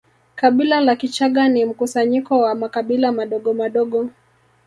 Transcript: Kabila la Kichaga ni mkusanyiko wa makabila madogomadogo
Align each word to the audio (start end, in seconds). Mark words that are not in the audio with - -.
Kabila 0.35 0.81
la 0.81 0.95
Kichaga 0.95 1.49
ni 1.49 1.65
mkusanyiko 1.65 2.39
wa 2.39 2.55
makabila 2.55 3.11
madogomadogo 3.11 4.09